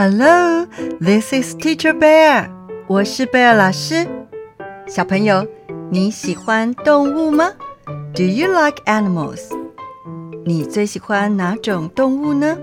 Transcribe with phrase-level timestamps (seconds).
[0.00, 0.64] Hello,
[1.00, 2.46] this is Teacher Bear.
[2.46, 2.50] Bear。
[2.86, 4.06] 我是 Bear 老师。
[4.86, 5.44] 小朋友，
[5.90, 7.50] 你喜欢动物吗
[8.14, 9.50] ？Do you like animals？
[10.44, 12.56] 你最喜欢哪种动物呢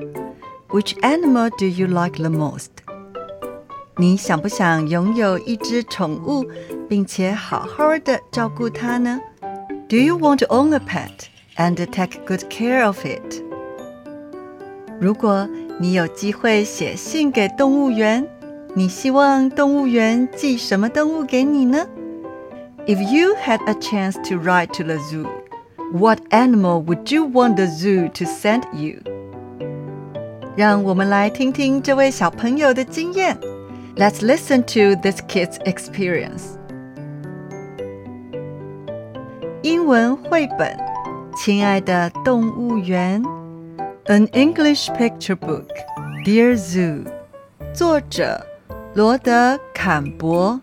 [0.70, 2.68] ？Which animal do you like the most？
[3.98, 6.46] 你想不想拥有一只宠物，
[6.88, 9.20] 并且好好的照顾它呢
[9.90, 11.26] ？Do you want to own a pet
[11.58, 13.44] and take good care of it?
[15.00, 18.26] 如果你有机会写信给动物园，
[18.74, 21.86] 你希望动物园寄什么动物给你呢
[22.88, 25.28] ？If you had a chance to write to the zoo,
[25.92, 29.02] what animal would you want the zoo to send you?
[30.56, 33.38] 让我们来听听这位小朋友的经验。
[33.98, 36.56] Let's listen to this kid's experience.
[39.62, 40.78] 英文绘本，
[41.38, 43.22] 亲爱的动物园。
[44.07, 45.69] An English Picture Book,
[46.25, 47.07] Dear Zoo，
[47.73, 48.45] 作者
[48.95, 50.61] 罗德·坎伯，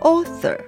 [0.00, 0.58] Author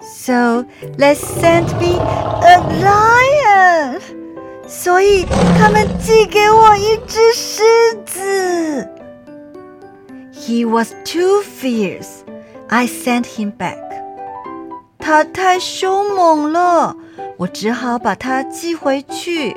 [0.00, 0.64] So
[0.98, 1.98] they sent me
[2.42, 4.00] a lion。
[4.66, 5.26] 所以
[5.58, 7.62] 他们寄给我一只狮
[8.06, 8.88] 子。
[10.32, 12.22] He was too fierce.
[12.68, 13.78] I sent him back.
[14.98, 16.96] 他太凶猛了，
[17.36, 19.56] 我只好把它寄回去。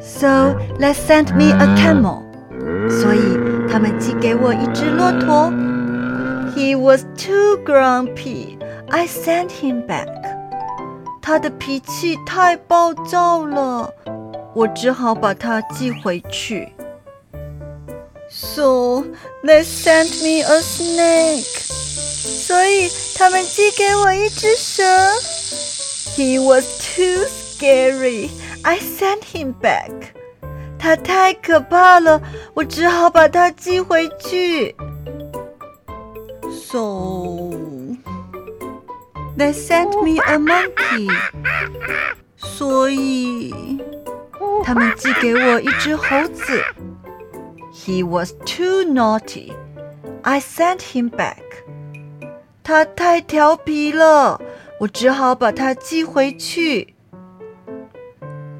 [0.00, 2.22] So they sent me a camel.
[2.88, 3.38] 所以
[3.70, 5.52] 他们寄给我一只骆驼。
[6.54, 8.58] He was too grumpy.
[8.88, 10.08] I sent him back.
[11.22, 13.92] 他的脾气太暴躁了，
[14.54, 16.72] 我只好把它寄回去。
[18.28, 19.04] So
[19.42, 21.62] they sent me a snake.
[22.46, 24.82] 所以他们寄给我一只蛇。
[26.16, 28.30] He was too scary.
[28.62, 29.90] I sent him back.
[30.79, 32.21] 它太可怕了，
[32.53, 34.75] 我只好把它寄回去。
[36.49, 37.51] So
[39.37, 41.09] they sent me a monkey。
[42.37, 43.53] 所以
[44.63, 46.61] 他们寄给我一只猴子。
[47.73, 49.53] He was too naughty.
[50.21, 51.37] I sent him back.
[52.63, 54.41] 他太调皮了，
[54.79, 56.95] 我只好把它寄回去。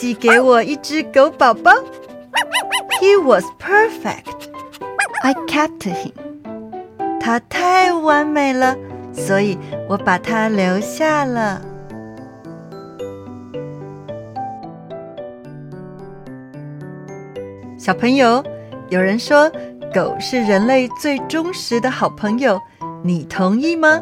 [0.00, 1.72] 寄给我一只狗宝宝。
[3.02, 4.24] He was perfect.
[5.22, 6.12] I kept him.
[7.20, 8.74] 他太完美了，
[9.12, 9.58] 所以
[9.90, 11.60] 我把它留下了。
[17.78, 18.42] 小朋友，
[18.88, 19.52] 有人说
[19.92, 22.58] 狗是人类最忠实的好朋友，
[23.04, 24.00] 你同意吗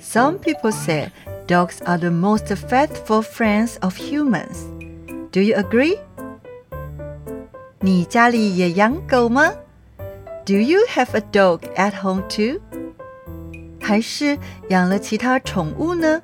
[0.00, 1.10] ？Some people say
[1.48, 4.77] dogs are the most faithful friends of humans.
[5.31, 5.97] Do you agree?
[7.79, 9.51] 你家里也养狗吗？
[10.45, 12.59] Do you have a dog at home too?
[13.81, 14.37] 还是
[14.69, 16.21] 养了其他宠物呢？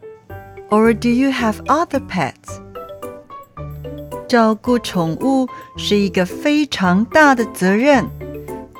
[0.69, 2.61] Or do you have other pets?
[4.27, 8.05] 照顾宠物是一个非常大的责任。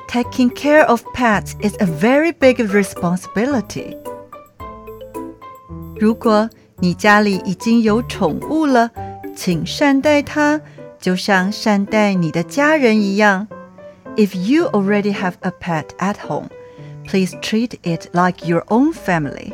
[0.08, 3.96] Taking care of pets is a very big responsibility.
[5.98, 6.48] 如果
[6.78, 8.90] 你家里已经有宠物了，
[9.34, 10.60] 请善待它，
[10.98, 13.48] 就像善待你的家人一样。
[14.16, 16.48] If you already have a pet at home,
[17.06, 19.52] please treat it like your own family.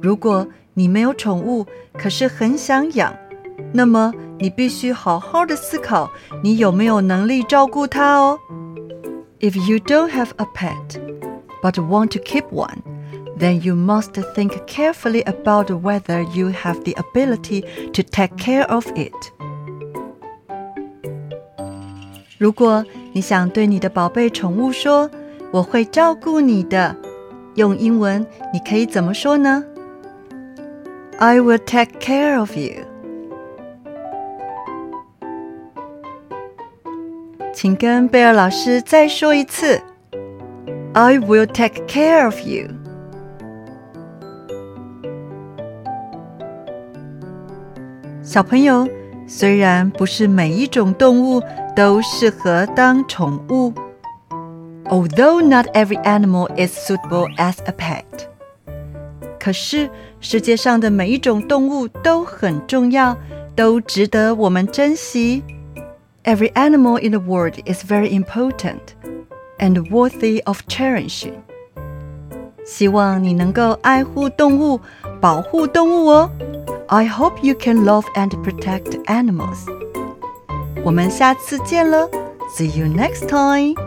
[0.00, 3.14] 如果你没有宠物，可是很想养，
[3.72, 6.10] 那么你必须好好的思考，
[6.42, 8.40] 你有没有能力照顾它哦。
[9.38, 10.98] If you don't have a pet,
[11.62, 12.78] but want to keep one,
[13.37, 17.61] then you must think carefully about whether you have the ability
[17.93, 19.13] to take care of it.
[22.37, 25.09] 如果你想对你的宝贝宠物说
[25.51, 26.95] “我会照顾你的”，
[27.55, 29.63] 用英文你可以怎么说呢
[31.17, 32.85] ？I will take care of you。
[37.53, 39.81] 请跟 Bear 老师再说一次。
[40.93, 42.86] I will take care of you.
[48.37, 48.87] 小朋友，
[49.25, 51.41] 虽然不是每一种动物
[51.75, 53.73] 都适合当宠物
[54.85, 58.03] ，although not every animal is suitable as a pet，
[59.39, 59.89] 可是
[60.19, 63.17] 世界上的每一种动物都很重要，
[63.55, 65.43] 都值得我们珍惜。
[66.23, 68.81] Every animal in the world is very important
[69.57, 71.33] and worthy of cherishing。
[72.63, 74.79] 希望你能够爱护动物，
[75.19, 76.29] 保护动物哦。
[76.88, 79.66] I hope you can love and protect animals.
[80.84, 82.08] 我们下次见了，
[82.56, 83.85] See you next time.